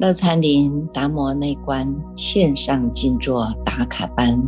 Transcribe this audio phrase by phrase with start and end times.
[0.00, 4.42] 乐参林达摩内观线上静坐打卡班，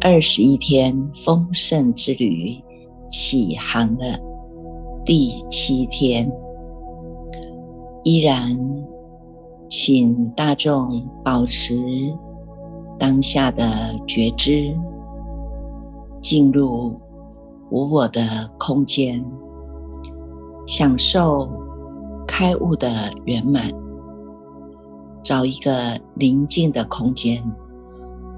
[0.00, 2.58] 二十一天丰盛之旅
[3.10, 4.18] 起航了
[5.04, 6.32] 第七天，
[8.04, 8.58] 依然
[9.68, 11.76] 请大众保持
[12.98, 14.74] 当下的觉知，
[16.22, 16.98] 进入
[17.70, 19.22] 无我的空间，
[20.66, 21.46] 享受
[22.26, 22.88] 开悟的
[23.26, 23.83] 圆满。
[25.24, 27.42] 找一个宁静的空间，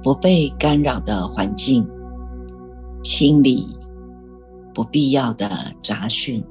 [0.05, 1.85] 不被干扰的环境，
[3.03, 3.77] 清理
[4.73, 5.51] 不必要的
[5.83, 6.43] 杂讯，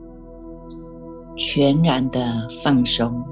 [1.38, 2.22] 全然的
[2.62, 3.24] 放松，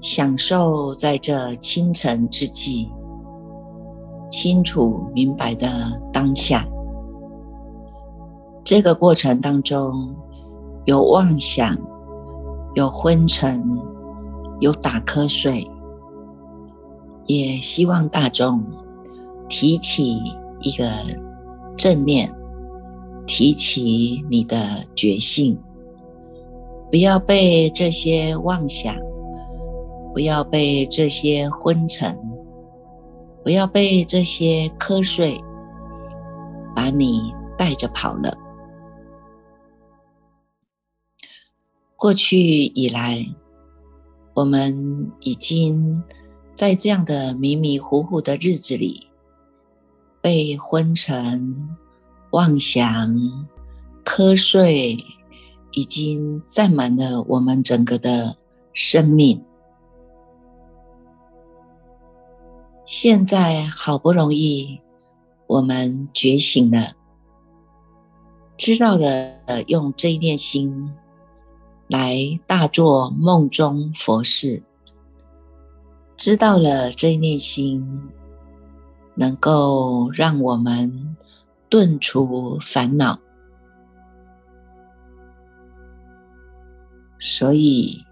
[0.00, 2.88] 享受在这清晨之际，
[4.30, 5.68] 清楚明白的
[6.10, 6.66] 当下。
[8.64, 10.16] 这个过程当中，
[10.86, 11.76] 有妄想，
[12.74, 13.91] 有昏沉。
[14.62, 15.68] 有打瞌睡，
[17.26, 18.62] 也希望大众
[19.48, 20.22] 提起
[20.60, 20.88] 一个
[21.76, 22.32] 正念，
[23.26, 25.58] 提起你的觉性，
[26.92, 28.94] 不要被这些妄想，
[30.14, 32.16] 不要被这些昏沉，
[33.42, 35.42] 不要被这些瞌睡
[36.72, 38.32] 把你带着跑了。
[41.96, 43.26] 过去以来。
[44.34, 46.02] 我们已经
[46.54, 49.08] 在这样的迷迷糊糊的日子里，
[50.20, 51.76] 被昏沉、
[52.30, 53.14] 妄想、
[54.04, 54.96] 瞌睡，
[55.72, 58.36] 已经占满了我们整个的
[58.72, 59.42] 生命。
[62.84, 64.80] 现在好不容易，
[65.46, 66.94] 我们觉醒了，
[68.56, 70.90] 知道了用这一念心。
[71.92, 74.62] 来大做梦中佛事，
[76.16, 78.08] 知道了这一念心，
[79.14, 81.14] 能够让我们
[81.68, 83.20] 顿除烦恼，
[87.20, 88.06] 所以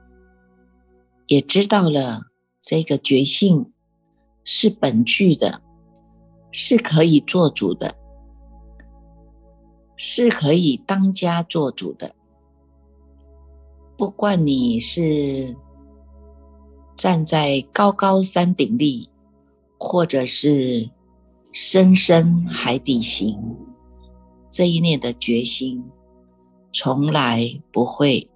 [1.26, 2.26] 也知道了
[2.60, 3.72] 这个觉性
[4.44, 5.62] 是本具的，
[6.52, 7.94] 是可以做主的，
[9.96, 12.14] 是可以当家做主的。
[14.00, 15.55] 不管你是
[16.97, 19.06] 站在高高山顶立，
[19.78, 20.88] 或者是
[21.53, 23.38] 深深海底行，
[24.50, 25.84] 这一念的决心
[26.72, 28.27] 从来不会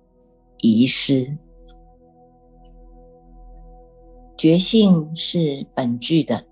[0.59, 1.35] 遗失。
[4.37, 6.45] 觉性是本具的，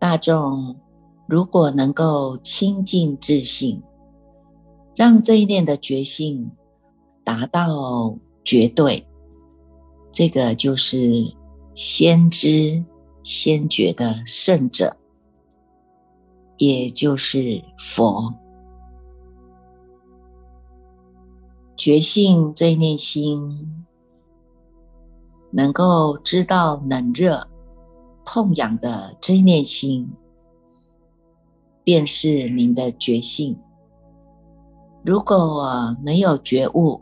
[0.00, 0.74] 大众
[1.28, 3.80] 如果能够清净自信，
[4.96, 6.50] 让这一念的觉性。
[7.24, 9.06] 达到绝对，
[10.12, 11.34] 这个就是
[11.74, 12.84] 先知
[13.22, 14.96] 先觉的圣者，
[16.58, 18.34] 也就是佛。
[21.76, 23.84] 觉性这一念心，
[25.50, 27.48] 能够知道冷热、
[28.24, 30.08] 痛痒的这一念心，
[31.82, 33.58] 便是您的觉性。
[35.04, 37.00] 如果我没有觉悟，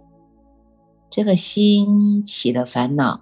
[1.13, 3.21] 这个心起了烦恼，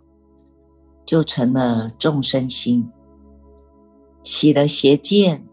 [1.04, 2.84] 就成了众生心；
[4.22, 5.44] 起了邪见，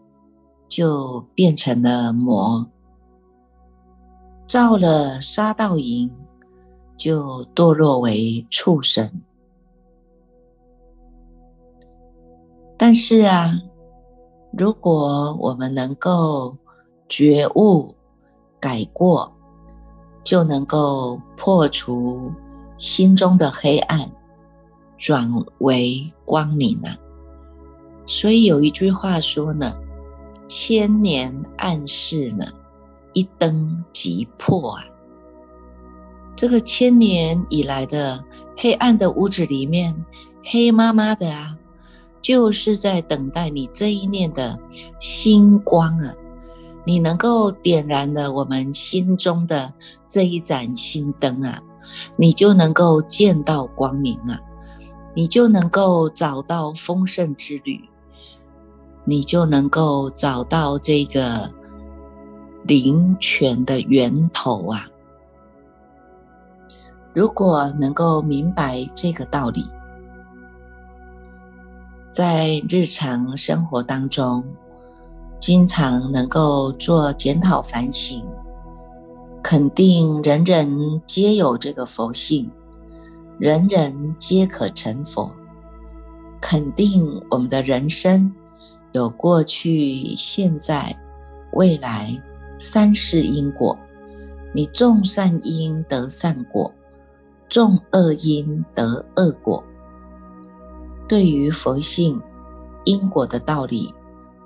[0.68, 2.64] 就变成了魔；
[4.46, 6.08] 造了杀盗淫，
[6.96, 9.10] 就堕落为畜生。
[12.76, 13.60] 但是啊，
[14.52, 16.56] 如果我们能够
[17.08, 17.96] 觉悟、
[18.60, 19.32] 改过，
[20.22, 22.32] 就能够破除
[22.76, 24.10] 心中的黑暗，
[24.96, 26.96] 转为光明啊。
[28.06, 29.74] 所以有一句话说呢
[30.48, 32.46] ：“千年暗示呢，
[33.12, 34.84] 一灯即破啊。”
[36.36, 38.24] 这个千年以来的
[38.56, 39.94] 黑暗的屋子里面，
[40.44, 41.58] 黑麻麻的啊，
[42.22, 44.58] 就是在等待你这一念的
[45.00, 46.14] 星光啊。
[46.88, 49.70] 你能够点燃了我们心中的
[50.06, 51.62] 这一盏心灯啊，
[52.16, 54.40] 你就能够见到光明啊，
[55.14, 57.78] 你就能够找到丰盛之旅，
[59.04, 61.52] 你就能够找到这个
[62.62, 64.86] 灵泉的源头啊。
[67.12, 69.66] 如果能够明白这个道理，
[72.10, 74.42] 在日常生活当中。
[75.40, 78.24] 经常能够做检讨反省，
[79.42, 82.50] 肯定人人皆有这个佛性，
[83.38, 85.30] 人人皆可成佛，
[86.40, 88.32] 肯定我们的人生
[88.92, 90.94] 有过去、现在、
[91.52, 92.20] 未来
[92.58, 93.78] 三世因果。
[94.54, 96.72] 你种善因得善果，
[97.48, 99.62] 种恶因得恶果。
[101.06, 102.20] 对于佛性
[102.84, 103.94] 因果的道理，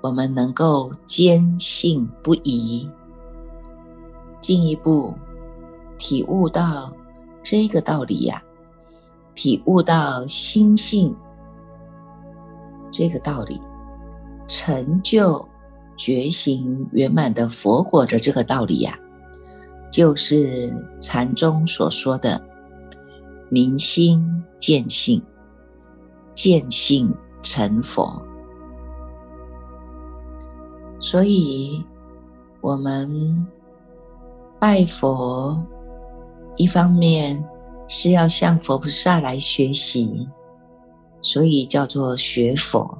[0.03, 2.89] 我们能够坚信不疑，
[4.41, 5.15] 进一步
[5.97, 6.91] 体悟到
[7.41, 8.43] 这个道理呀。
[9.33, 11.15] 体悟到心性
[12.91, 13.61] 这个道理，
[14.45, 15.47] 成就
[15.95, 18.99] 觉醒圆满的佛果的这个道理呀，
[19.89, 20.69] 就是
[20.99, 22.45] 禅宗所说的
[23.47, 25.23] “明心见性，
[26.35, 27.09] 见性
[27.41, 28.21] 成佛”。
[31.03, 31.83] 所以，
[32.61, 33.45] 我们
[34.59, 35.61] 拜佛，
[36.55, 37.43] 一方面。
[37.85, 40.27] 是要向佛菩萨来学习，
[41.21, 42.97] 所以叫做学佛。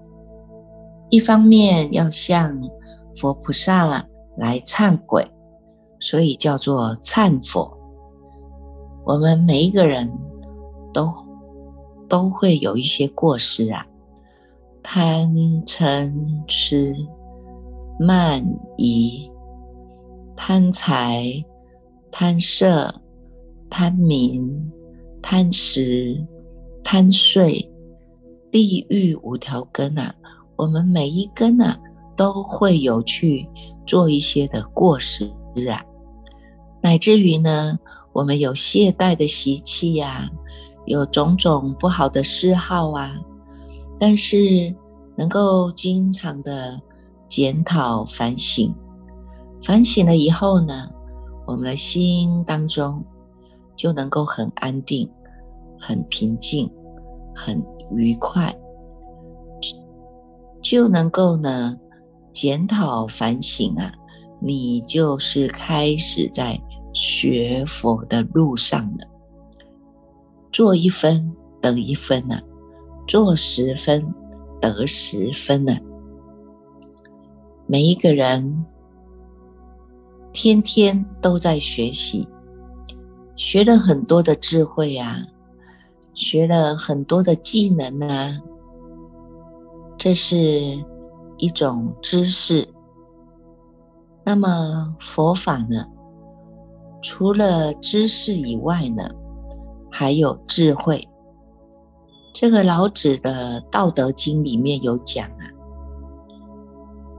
[1.09, 2.53] 一方面要向
[3.15, 3.85] 佛菩萨
[4.37, 5.25] 来忏悔，
[5.99, 7.75] 所以叫做忏佛。
[9.05, 10.11] 我们每一个人
[10.93, 11.11] 都
[12.09, 13.87] 都会有一些过失啊，
[14.83, 15.33] 贪
[15.65, 16.13] 嗔
[16.45, 16.93] 痴
[17.99, 18.43] 慢
[18.77, 19.29] 疑、
[20.35, 21.43] 贪财、
[22.11, 22.93] 贪色、
[23.69, 24.71] 贪名。
[25.25, 26.21] 贪食、
[26.83, 27.71] 贪睡、
[28.51, 30.13] 地狱五条根啊，
[30.57, 31.79] 我们每一根啊
[32.17, 33.47] 都会有去
[33.87, 35.31] 做一些的过失
[35.71, 35.81] 啊，
[36.81, 37.79] 乃至于呢，
[38.11, 40.29] 我们有懈怠的习气呀，
[40.87, 43.15] 有种种不好的嗜好啊，
[43.97, 44.75] 但是
[45.15, 46.77] 能够经常的
[47.27, 48.73] 检讨反省，
[49.63, 50.89] 反省了以后呢，
[51.47, 53.03] 我们的心当中。
[53.75, 55.09] 就能够很安定、
[55.79, 56.71] 很平静、
[57.33, 57.59] 很
[57.95, 58.55] 愉快，
[60.61, 61.75] 就能够呢
[62.31, 63.91] 检讨反省啊，
[64.39, 66.57] 你就是开始在
[66.93, 69.07] 学佛的路上了。
[70.51, 72.39] 做一分得一分呢，
[73.07, 74.05] 做十分
[74.61, 75.75] 得十分呢。
[77.65, 78.65] 每一个人
[80.31, 82.27] 天天都在学习。
[83.35, 85.17] 学了很多的智慧啊，
[86.13, 88.39] 学了很多的技能啊，
[89.97, 90.37] 这是
[91.37, 92.67] 一种知识。
[94.23, 95.85] 那么佛法呢？
[97.01, 99.09] 除了知识以外呢，
[99.91, 101.05] 还有智慧。
[102.33, 105.49] 这个老子的《道德经》里面有讲啊：“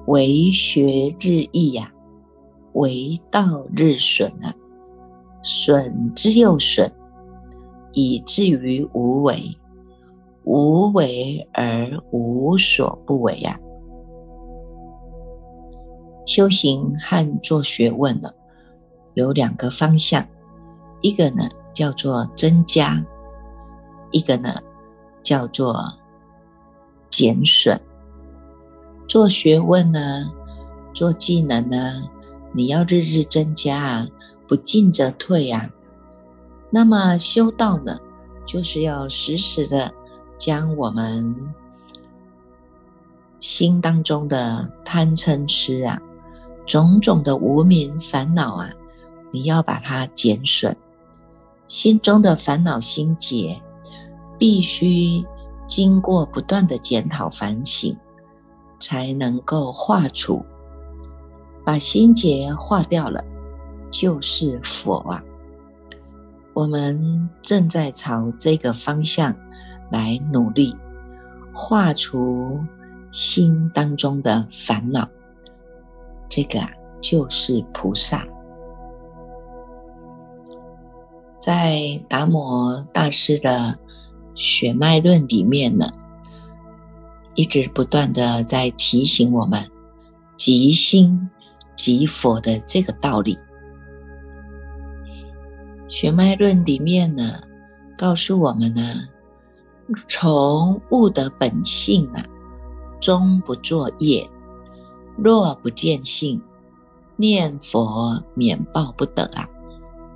[0.06, 1.92] 为学日益呀，
[2.72, 4.54] 为道日损啊。”
[5.46, 6.90] 损之又损，
[7.92, 9.56] 以至于无为。
[10.44, 13.58] 无为而无所不为呀。
[16.26, 18.30] 修行和做学问呢，
[19.12, 20.26] 有两个方向，
[21.02, 23.04] 一个呢叫做增加，
[24.10, 24.54] 一个呢
[25.22, 25.76] 叫做
[27.10, 27.78] 减损。
[29.06, 30.30] 做学问呢，
[30.92, 32.02] 做技能呢，
[32.52, 34.08] 你要日日增加啊。
[34.46, 35.70] 不进则退呀，
[36.68, 37.98] 那么修道呢，
[38.44, 39.90] 就是要时时的
[40.36, 41.34] 将我们
[43.40, 45.98] 心当中的贪嗔痴啊，
[46.66, 48.70] 种种的无名烦恼啊，
[49.30, 50.76] 你要把它减损。
[51.66, 53.58] 心中的烦恼心结，
[54.38, 55.24] 必须
[55.66, 57.96] 经过不断的检讨反省，
[58.84, 60.44] 才能够化除，
[61.64, 63.24] 把心结化掉了。
[63.90, 65.22] 就是佛啊！
[66.52, 69.32] 我们正在朝这个方向
[69.92, 70.76] 来努力，
[71.54, 72.58] 化除
[73.12, 75.08] 心当中的烦恼。
[76.28, 76.68] 这个啊，
[77.00, 78.26] 就是菩萨。
[81.38, 83.50] 在达摩大师的
[84.34, 85.86] 《血脉论》里面呢，
[87.34, 89.70] 一直不断的在提醒我们
[90.36, 91.28] 即心
[91.76, 93.38] 即佛的这个道理。
[95.88, 97.40] 血脉论里面呢，
[97.96, 98.82] 告诉我们呢，
[100.08, 102.24] 从物的本性啊，
[103.00, 104.28] 终不作业。
[105.16, 106.42] 若不见性，
[107.16, 109.48] 念佛免报不得啊，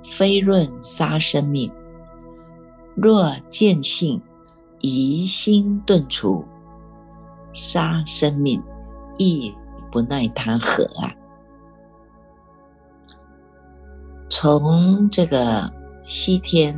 [0.03, 1.71] 非论杀生命。
[2.95, 4.21] 若见性，
[4.81, 6.43] 疑心顿除，
[7.53, 8.61] 杀生命
[9.17, 9.53] 亦
[9.91, 11.13] 不奈他何啊。
[14.29, 16.77] 从这个西天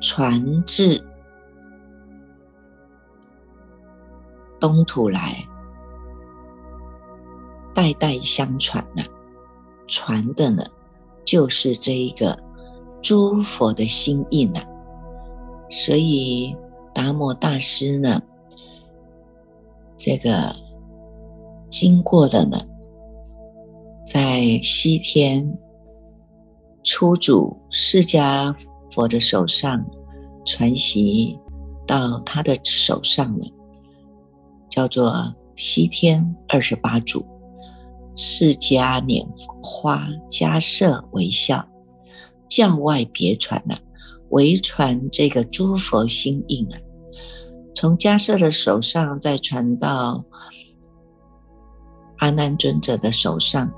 [0.00, 1.04] 传至
[4.58, 5.44] 东土来，
[7.74, 9.02] 代代相传呐，
[9.86, 10.64] 传的呢，
[11.24, 12.38] 就是这一个
[13.02, 14.64] 诸佛的心印啊。
[15.68, 16.56] 所以
[16.94, 18.20] 达摩大师呢，
[20.02, 20.56] 这个
[21.70, 22.58] 经过的呢，
[24.06, 25.58] 在西天
[26.82, 28.56] 初祖释迦
[28.90, 29.84] 佛的手上
[30.46, 31.38] 传习
[31.86, 33.46] 到他的手上了，
[34.70, 37.22] 叫做西天二十八祖，
[38.16, 39.28] 释迦拈
[39.62, 41.68] 花迦摄为笑，
[42.48, 43.78] 将外别传了。
[44.30, 46.78] 为传这个诸佛心印啊，
[47.74, 50.24] 从迦摄的手上再传到
[52.18, 53.72] 阿难尊者的手上，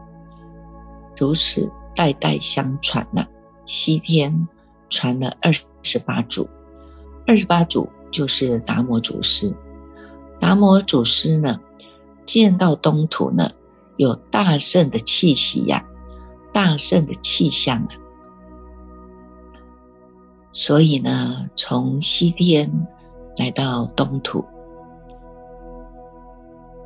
[1.17, 3.27] 如此代代相传呐。
[3.65, 4.49] 西天
[4.91, 6.49] 传了二十八祖，
[7.27, 9.55] 二十八祖就是达摩祖师。
[10.41, 11.61] 达摩祖师呢，
[12.27, 13.53] 见到东土呢，
[13.97, 15.85] 有大圣的气息呀，
[16.53, 17.91] 大圣的气象啊。
[20.53, 22.89] 所以呢，从西天
[23.39, 24.45] 来到东土，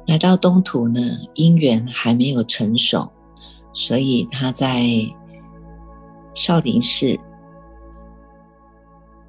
[0.06, 1.00] 来到东土呢，
[1.34, 3.10] 因缘还没有成熟，
[3.72, 4.84] 所以他在
[6.34, 7.18] 少林寺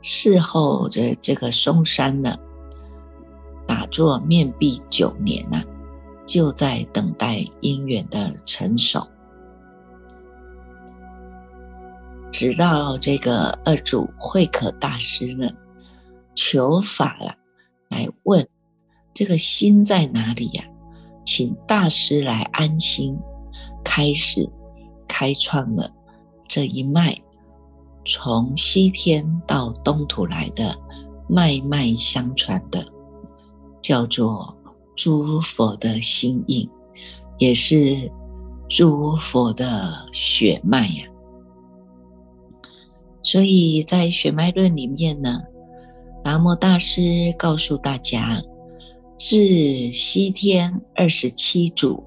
[0.02, 2.36] 事后的这个嵩山呢，
[3.66, 5.64] 打坐面壁九年呐，
[6.26, 9.06] 就在等待因缘的成熟。
[12.32, 15.50] 直到这个二祖慧可大师呢，
[16.38, 17.36] 求法了，
[17.90, 18.48] 来问
[19.12, 20.64] 这个心在哪里呀？
[21.26, 23.18] 请大师来安心，
[23.84, 24.48] 开始
[25.08, 25.92] 开创了
[26.48, 27.20] 这一脉
[28.06, 30.74] 从西天到东土来的
[31.28, 32.86] 脉脉相传的，
[33.82, 34.56] 叫做
[34.96, 36.70] 诸佛的心印，
[37.40, 38.10] 也是
[38.70, 41.06] 诸佛的血脉呀。
[43.22, 45.42] 所以在血脉论里面呢，
[46.28, 48.42] 达摩大师告诉大家，
[49.18, 52.04] 至西天二十七祖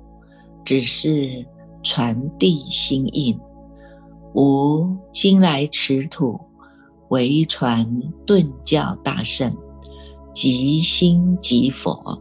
[0.62, 1.42] 只是
[1.82, 3.34] 传递心印，
[4.34, 6.38] 无今来持土
[7.08, 7.90] 为传
[8.26, 9.56] 顿教大圣，
[10.34, 12.20] 即心即佛，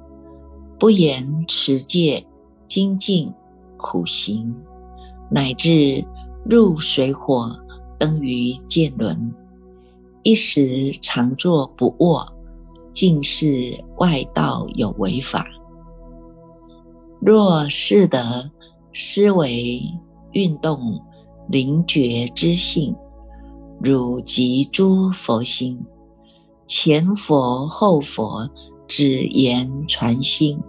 [0.79, 2.25] 不言持戒
[2.69, 3.29] 精进
[3.75, 4.55] 苦行，
[5.29, 6.01] 乃至
[6.45, 7.53] 入水火。
[7.97, 9.35] 登于见轮，
[10.29, 12.23] 一时常坐不卧，
[12.93, 15.43] 尽是外道有违法。
[17.19, 18.51] 若是得
[18.93, 19.81] 思维
[20.33, 21.01] 运动
[21.47, 22.95] 灵觉之性，
[23.81, 25.83] 汝即诸佛心，
[26.67, 28.47] 前佛后佛
[28.87, 30.61] 只言传心，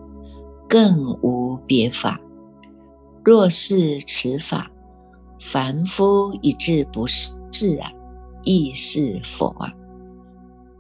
[0.66, 2.18] 更无别法。
[3.22, 4.70] 若是此法。
[5.38, 7.34] 凡夫一致不是
[7.78, 7.92] 啊，
[8.42, 9.72] 亦是佛啊。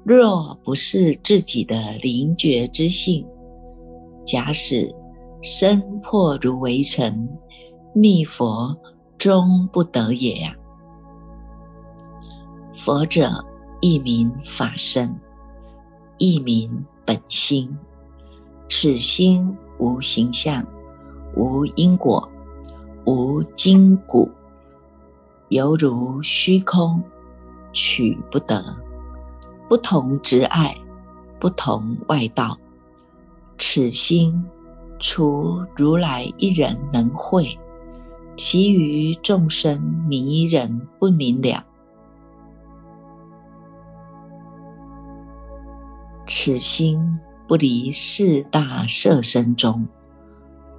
[0.04, 3.26] 若不是自己的灵觉之性，
[4.24, 4.94] 假使
[5.42, 7.28] 身破如围城，
[7.94, 8.76] 密佛
[9.18, 10.54] 终不得也呀。
[12.74, 13.44] 佛者
[13.80, 15.14] 一名法身，
[16.16, 17.76] 一名本心，
[18.70, 20.66] 此心无形象，
[21.36, 22.26] 无因果，
[23.04, 24.30] 无筋骨。
[25.50, 27.02] 犹如虚空，
[27.72, 28.64] 取不得。
[29.68, 30.76] 不同执爱，
[31.38, 32.58] 不同外道。
[33.56, 34.44] 此心，
[34.98, 37.56] 除如来一人能会，
[38.36, 41.64] 其余众生迷人不明了。
[46.26, 49.86] 此心不离四大色身中，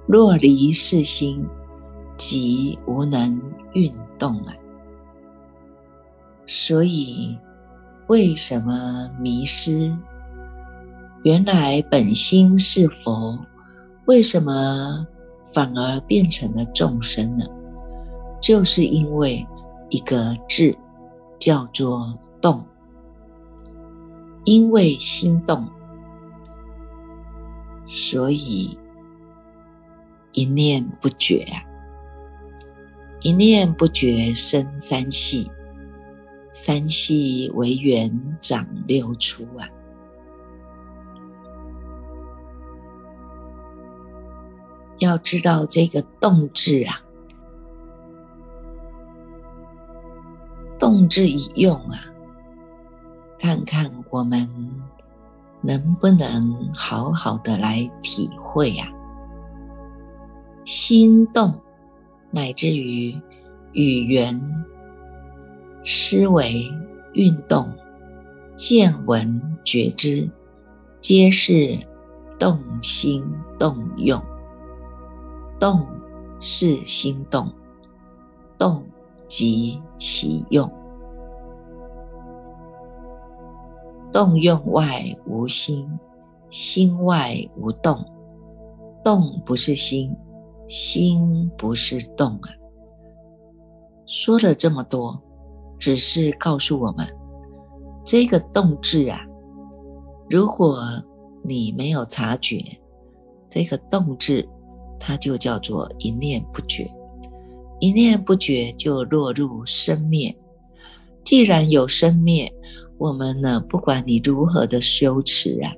[0.06, 1.46] 若离四心，
[2.16, 3.40] 即无能
[3.72, 4.52] 运动了。
[6.46, 7.38] 所以，
[8.08, 9.96] 为什么迷失？
[11.22, 13.38] 原来本心是佛，
[14.06, 15.06] 为什么
[15.52, 17.44] 反而变成了众生呢？
[18.40, 19.46] 就是因为
[19.88, 20.76] 一个字
[21.38, 22.64] 叫做动，
[24.44, 25.64] 因为心动，
[27.86, 28.76] 所以
[30.32, 31.62] 一念不绝啊！
[33.20, 35.48] 一念不觉生三系。
[36.54, 39.66] 三系为缘长六出啊！
[44.98, 47.00] 要知道这个动字啊，
[50.78, 51.98] 动字以用啊，
[53.38, 54.46] 看看我们
[55.62, 58.92] 能不能好好的来体会呀，
[60.64, 61.58] 心动
[62.30, 63.18] 乃至于
[63.72, 64.38] 语言、
[65.84, 66.70] 思维、
[67.12, 67.68] 运动、
[68.56, 70.30] 见闻、觉知，
[71.00, 71.76] 皆是
[72.38, 73.24] 动心
[73.58, 74.22] 动用。
[75.58, 75.86] 动
[76.40, 77.52] 是心动，
[78.58, 78.84] 动
[79.26, 80.70] 即其用。
[84.12, 85.88] 动用外无心，
[86.50, 88.04] 心外无动。
[89.02, 90.16] 动不是心，
[90.68, 92.50] 心不是动啊。
[94.06, 95.20] 说了这么多，
[95.82, 97.04] 只是告诉我们，
[98.04, 99.20] 这个动字啊，
[100.30, 100.80] 如果
[101.42, 102.64] 你没有察觉，
[103.48, 104.48] 这个动字，
[105.00, 106.88] 它就叫做一念不觉，
[107.80, 110.32] 一念不觉就落入生灭。
[111.24, 112.54] 既然有生灭，
[112.96, 115.72] 我们呢，不管你如何的修持啊，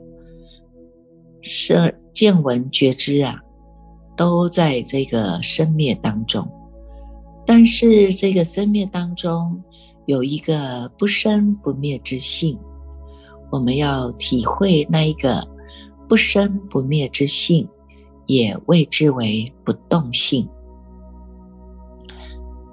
[1.40, 3.40] 是见闻觉知啊，
[4.14, 6.46] 都在这个生灭当中。
[7.46, 9.62] 但是这个生灭当中
[10.06, 12.58] 有一个不生不灭之性，
[13.50, 15.46] 我们要体会那一个
[16.08, 17.68] 不生不灭之性，
[18.26, 20.48] 也谓之为不动性。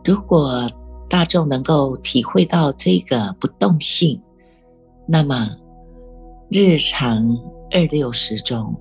[0.04, 0.68] 如果
[1.10, 4.22] 大众能够体会到这个不动性，
[5.08, 5.50] 那么，
[6.50, 7.38] 日常
[7.72, 8.76] 二六时中，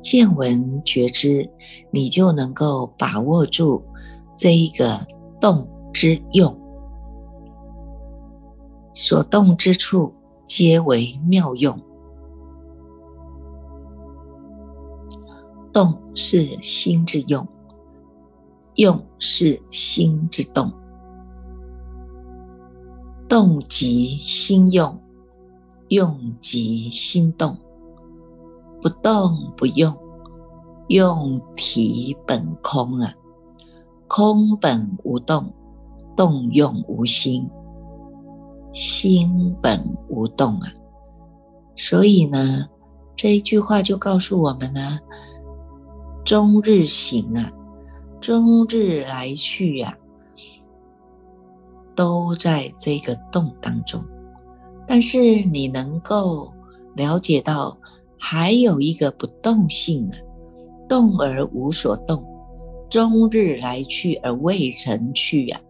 [0.00, 1.48] 见闻觉知，
[1.90, 3.82] 你就能够把握住
[4.36, 5.06] 这一个
[5.40, 6.56] 动之用，
[8.92, 10.12] 所动之处
[10.46, 11.78] 皆为妙用。
[15.72, 17.46] 动是心之用，
[18.74, 20.72] 用是心之动，
[23.28, 24.98] 动即心用。
[25.88, 27.54] 用即心动，
[28.80, 29.94] 不动不用，
[30.88, 33.14] 用体本空啊，
[34.08, 35.52] 空本无动，
[36.16, 37.46] 动用无心，
[38.72, 40.72] 心本无动啊。
[41.76, 42.66] 所以呢，
[43.16, 44.98] 这一句话就告诉我们呢，
[46.24, 47.50] 终日行啊，
[48.20, 49.96] 终日来去呀，
[51.94, 54.02] 都在这个动当中。
[54.86, 56.52] 但是你能够
[56.94, 57.76] 了解到，
[58.18, 60.16] 还有一个不动性啊，
[60.88, 62.22] 动而无所动，
[62.90, 65.60] 终日来去而未曾去呀，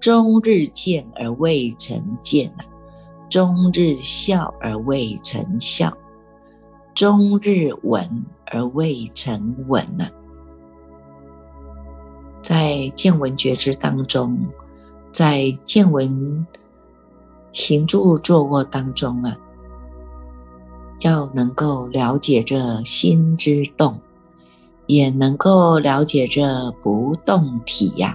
[0.00, 2.64] 终日见而未曾见啊，
[3.28, 5.96] 终日笑而未曾笑，
[6.94, 10.10] 终日闻而未曾闻啊，
[12.42, 14.38] 在见闻觉知当中，
[15.10, 16.46] 在见闻。
[17.52, 19.34] 行住坐卧当中啊，
[21.00, 23.98] 要能够了解这心之动，
[24.86, 28.14] 也能够了解这不动体呀。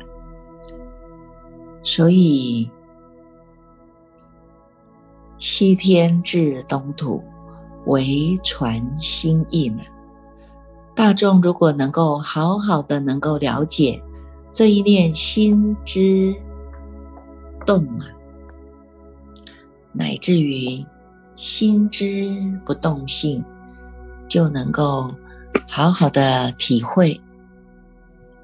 [1.83, 2.69] 所以，
[5.37, 7.23] 西天至东土，
[7.85, 9.81] 唯传心意嘛。
[10.93, 13.99] 大众如果能够好好的能够了解
[14.53, 16.35] 这一念心之
[17.65, 18.05] 动啊。
[19.93, 20.85] 乃至于
[21.35, 22.29] 心之
[22.65, 23.43] 不动性，
[24.27, 25.07] 就能够
[25.67, 27.13] 好好的体会《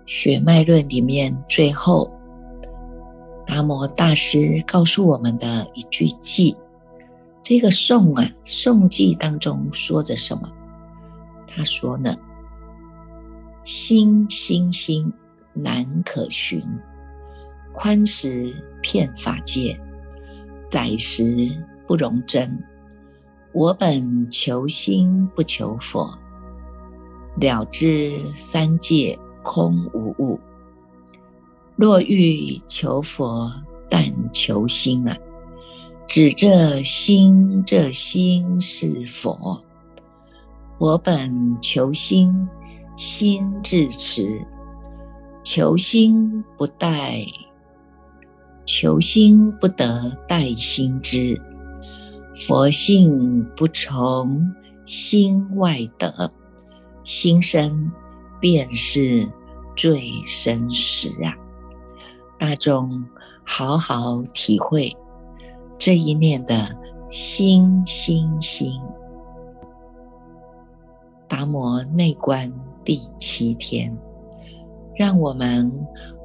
[0.07, 2.11] 血脉论》里面最后
[3.47, 6.55] 达摩大师告诉我们的一句偈。
[7.41, 10.51] 这个颂啊，颂偈当中说着什么？
[11.47, 12.13] 他说呢
[13.63, 15.11] ：“心心心
[15.53, 16.61] 难可寻，
[17.73, 19.79] 宽实遍法界。”
[20.69, 21.49] 窄时
[21.87, 22.61] 不容真，
[23.53, 26.13] 我本求心不求佛，
[27.39, 30.37] 了知三界空无物。
[31.77, 33.51] 若欲求佛，
[33.87, 35.15] 但求心啊！
[36.07, 39.63] 指这心，这心是佛。
[40.79, 42.49] 我本求心，
[42.97, 44.43] 心至持，
[45.43, 47.23] 求心不待。
[48.65, 51.39] 求心不得待心知，
[52.35, 54.51] 佛性不从
[54.85, 56.31] 心外得，
[57.03, 57.91] 心生
[58.39, 59.29] 便是
[59.75, 61.37] 最生实啊！
[62.37, 63.05] 大众
[63.45, 64.95] 好好体会
[65.77, 66.75] 这一念的
[67.09, 68.73] 心心心。
[71.27, 72.51] 达摩内观
[72.83, 73.95] 第七天。
[74.95, 75.71] 让我们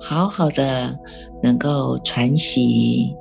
[0.01, 0.99] 好好的
[1.43, 3.15] 能够传习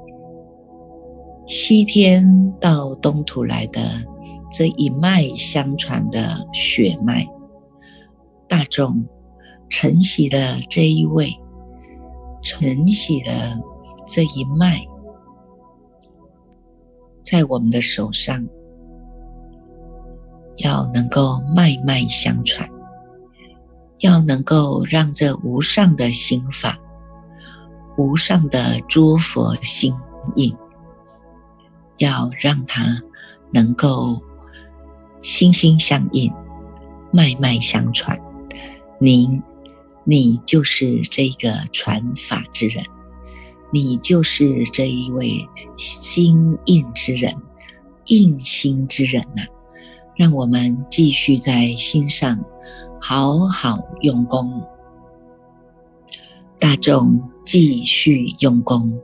[1.45, 3.81] 西天到东土来的
[4.49, 7.27] 这一脉相传的血脉，
[8.47, 9.05] 大众
[9.67, 11.37] 承袭了这一位，
[12.41, 13.59] 承袭了
[14.05, 14.85] 这一脉，
[17.21, 18.45] 在我们的手上，
[20.57, 22.69] 要能够脉脉相传，
[23.99, 26.77] 要能够让这无上的心法。
[27.97, 29.93] 无上的诸佛心
[30.35, 30.55] 印，
[31.97, 32.81] 要让它
[33.53, 34.19] 能够
[35.21, 36.31] 心心相印、
[37.11, 38.19] 脉脉相传。
[38.97, 39.43] 您，
[40.03, 42.83] 你就是这个传法之人，
[43.71, 47.33] 你就是这一位心印之人、
[48.05, 49.43] 印心之人呐！
[50.17, 52.43] 让我们继续在心上
[52.99, 54.61] 好好用功。
[56.59, 58.99] 大众继续用功。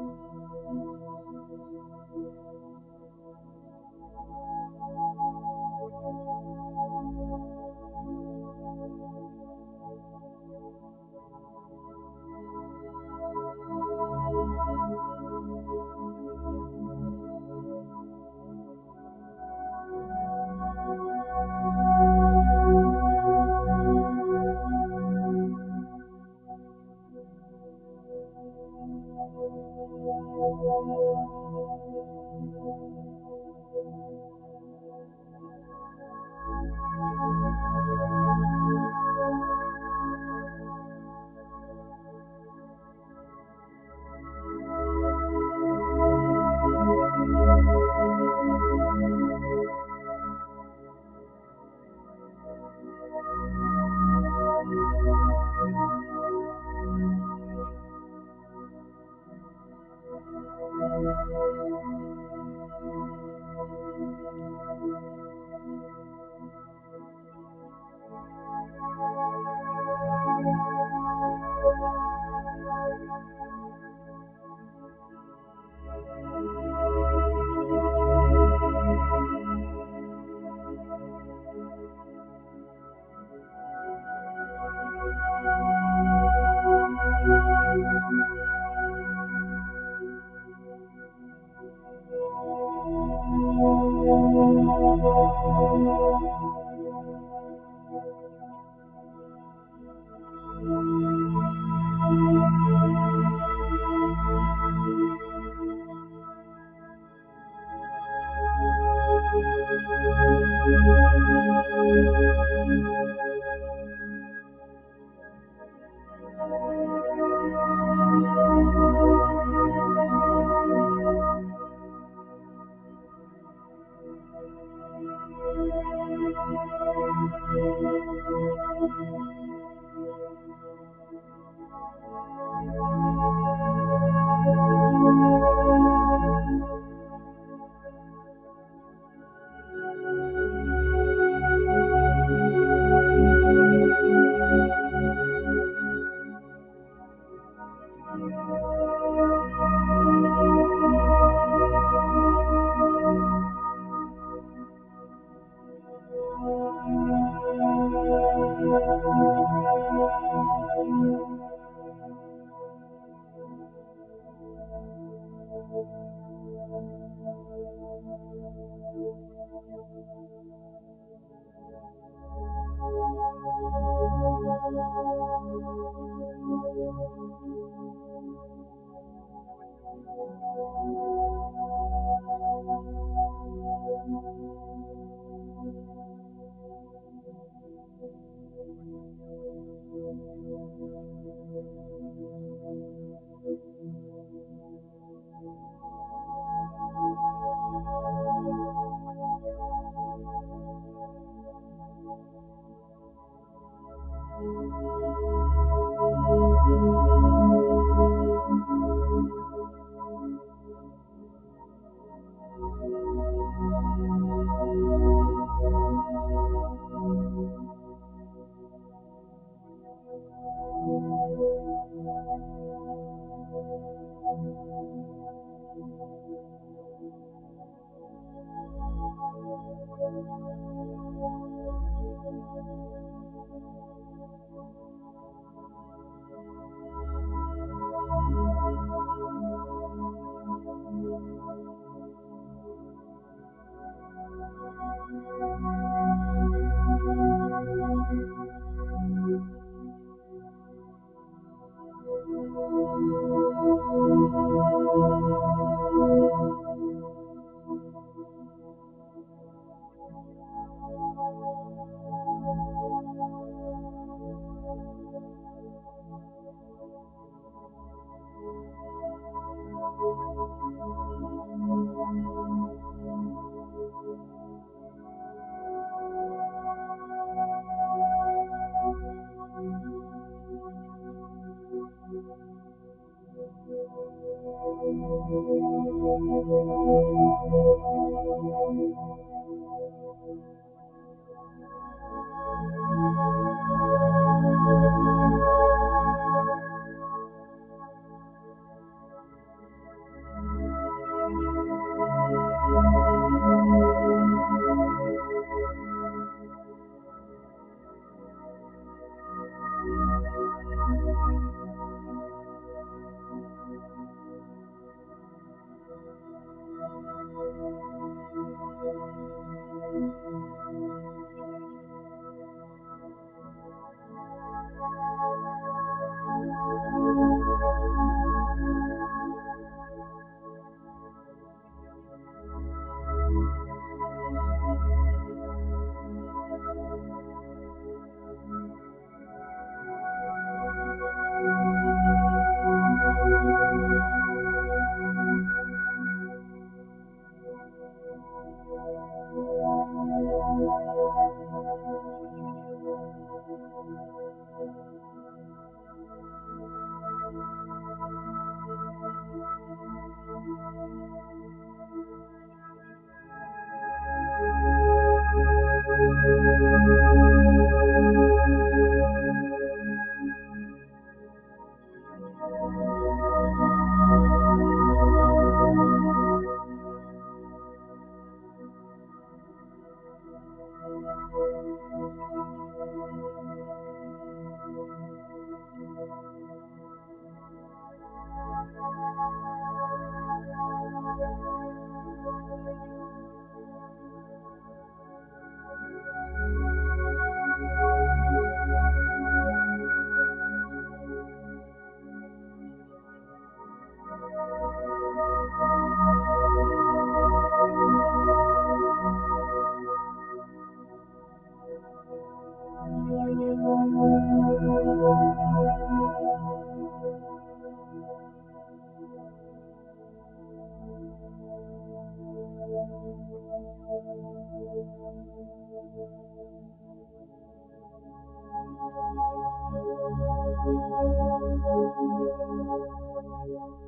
[430.66, 430.80] Thank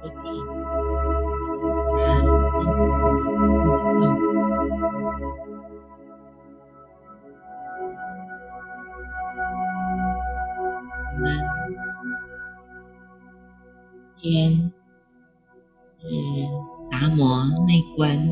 [0.00, 0.12] 天
[16.00, 16.06] 是
[16.90, 18.28] 达摩内观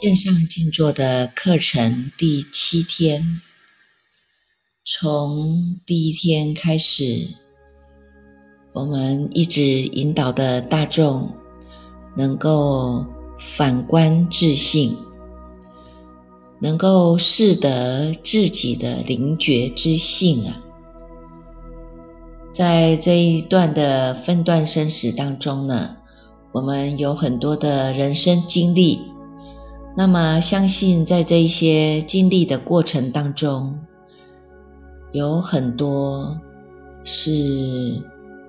[0.00, 3.40] 线上静坐的课程第七天。
[4.84, 7.28] 从第一天开始，
[8.72, 11.28] 我们一直引导的大众
[12.16, 13.04] 能够
[13.38, 14.96] 反观自性，
[16.58, 20.56] 能够视得自己的灵觉之性啊。
[22.50, 25.96] 在这一段的分段生死当中呢，
[26.52, 28.98] 我们有很多的人生经历，
[29.96, 33.78] 那么相信在这一些经历的过程当中。
[35.12, 36.38] 有很多
[37.04, 38.00] 是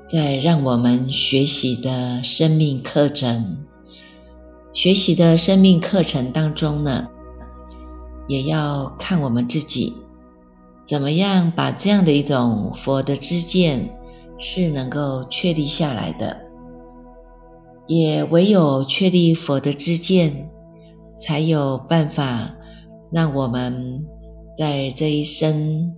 [0.07, 3.65] 在让我们学习的生命课程，
[4.73, 7.07] 学习的生命课程当中呢，
[8.27, 9.93] 也要看我们自己
[10.83, 13.89] 怎么样把这样的一种佛的知见
[14.37, 16.37] 是能够确立下来的。
[17.87, 20.49] 也唯有确立佛的知见，
[21.15, 22.55] 才有办法
[23.11, 24.05] 让我们
[24.55, 25.95] 在这一生。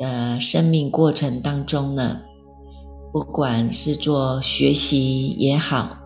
[0.00, 2.22] 的生命过程当中呢，
[3.12, 5.98] 不管是做学习也好，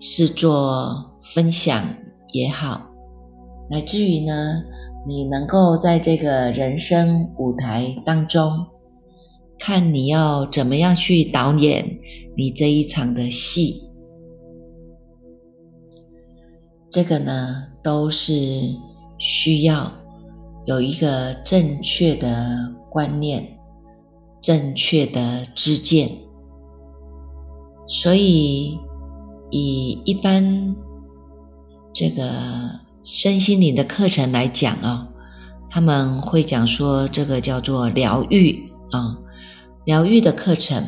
[0.00, 1.84] 是做分享
[2.32, 2.90] 也好，
[3.70, 4.62] 乃至于呢，
[5.06, 8.50] 你能够在这个人生舞台当中，
[9.58, 11.98] 看你要怎么样去导演
[12.36, 13.74] 你这一场的戏，
[16.90, 18.32] 这个呢，都是
[19.18, 19.92] 需要。
[20.64, 23.55] 有一个正确的观念，
[24.46, 26.08] 正确的知见，
[27.88, 28.78] 所以
[29.50, 30.76] 以一般
[31.92, 32.22] 这个
[33.02, 35.08] 身心灵的课程来讲啊，
[35.68, 39.18] 他们会讲说这个叫做疗愈啊，
[39.84, 40.80] 疗愈的课程。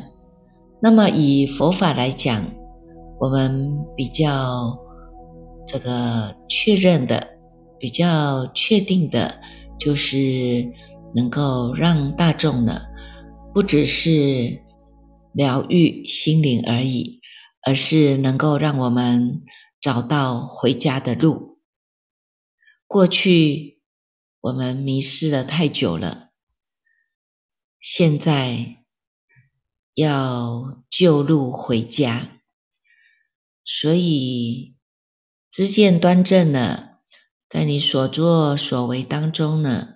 [0.81, 2.41] 那么以佛法来讲，
[3.19, 4.79] 我们比较
[5.67, 7.27] 这个确认的，
[7.77, 9.35] 比较确定的。
[9.81, 10.69] 就是
[11.15, 12.81] 能够让大众呢，
[13.59, 14.63] 不只是
[15.33, 17.21] 疗愈心灵而已，
[17.67, 19.43] 而是能够让我们
[19.81, 21.59] 找到回家的路。
[22.87, 23.81] 过去
[24.43, 26.29] 我们迷失了太久了，
[27.81, 28.77] 现在
[29.95, 32.39] 要旧路回家，
[33.65, 34.77] 所以
[35.51, 37.01] 知见端正了。
[37.49, 39.95] 在你所作所为当中呢，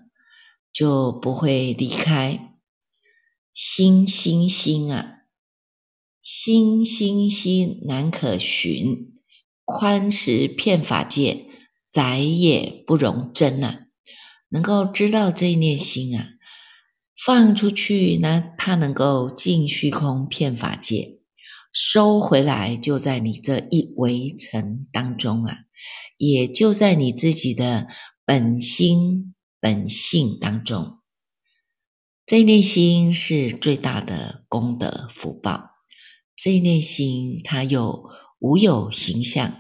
[0.73, 2.49] 就不会离开
[3.53, 5.25] 心心心啊，
[6.21, 9.13] 心心心难可寻，
[9.65, 11.47] 宽实骗法界，
[11.91, 13.87] 窄也不容真啊。
[14.49, 16.29] 能够知道这一念心啊，
[17.17, 21.21] 放出去，那它能够进虚空骗法界。
[21.73, 25.61] 收回来，就在你这一围城当中啊，
[26.19, 27.87] 也就在你自己的
[28.25, 31.02] 本心本性当中。
[32.33, 35.73] 这一念心是最大的功德福报。
[36.35, 38.05] 这一念心它有
[38.39, 39.53] 无有形象，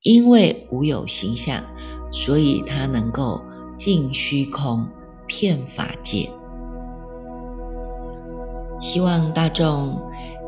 [0.00, 1.64] 因为无有形象，
[2.12, 3.42] 所以它能够
[3.76, 4.88] 尽虚空
[5.26, 6.30] 骗法界。
[8.80, 10.00] 希望大众。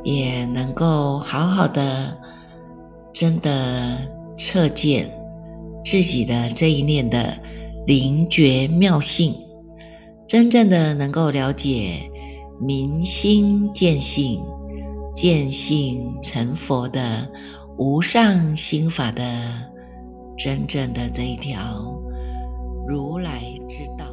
[0.04, 2.16] 也能够好好的，
[3.12, 3.98] 真的
[4.38, 5.10] 彻见
[5.84, 7.36] 自己的这一念的
[7.88, 9.34] 灵觉妙性，
[10.26, 12.10] 真正的能够了解
[12.60, 14.40] 明心见性、
[15.14, 17.30] 见性成佛的
[17.78, 19.22] 无上心法的
[20.36, 21.94] 真正的这一条
[22.88, 24.05] 如来之道。